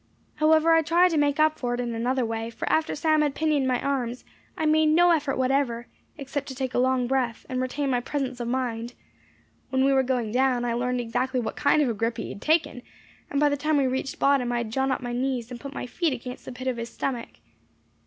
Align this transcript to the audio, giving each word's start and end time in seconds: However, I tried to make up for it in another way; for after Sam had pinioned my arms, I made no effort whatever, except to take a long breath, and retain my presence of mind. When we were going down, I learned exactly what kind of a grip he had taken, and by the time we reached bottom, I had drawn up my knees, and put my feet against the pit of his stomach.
However, 0.37 0.73
I 0.73 0.81
tried 0.81 1.11
to 1.11 1.17
make 1.17 1.39
up 1.39 1.59
for 1.59 1.75
it 1.75 1.79
in 1.79 1.93
another 1.93 2.25
way; 2.25 2.49
for 2.49 2.67
after 2.71 2.95
Sam 2.95 3.21
had 3.21 3.35
pinioned 3.35 3.67
my 3.67 3.79
arms, 3.79 4.25
I 4.57 4.65
made 4.65 4.87
no 4.87 5.11
effort 5.11 5.37
whatever, 5.37 5.85
except 6.17 6.47
to 6.47 6.55
take 6.55 6.73
a 6.73 6.79
long 6.79 7.05
breath, 7.05 7.45
and 7.47 7.61
retain 7.61 7.91
my 7.91 7.99
presence 7.99 8.39
of 8.39 8.47
mind. 8.47 8.95
When 9.69 9.85
we 9.85 9.93
were 9.93 10.01
going 10.01 10.31
down, 10.31 10.65
I 10.65 10.73
learned 10.73 11.01
exactly 11.01 11.39
what 11.39 11.55
kind 11.55 11.83
of 11.83 11.89
a 11.89 11.93
grip 11.93 12.17
he 12.17 12.29
had 12.29 12.41
taken, 12.41 12.81
and 13.29 13.39
by 13.39 13.47
the 13.47 13.55
time 13.57 13.77
we 13.77 13.85
reached 13.85 14.17
bottom, 14.17 14.51
I 14.51 14.57
had 14.57 14.71
drawn 14.71 14.91
up 14.91 15.01
my 15.01 15.13
knees, 15.13 15.51
and 15.51 15.59
put 15.59 15.71
my 15.75 15.85
feet 15.85 16.13
against 16.13 16.45
the 16.45 16.51
pit 16.51 16.67
of 16.67 16.77
his 16.77 16.89
stomach. 16.89 17.37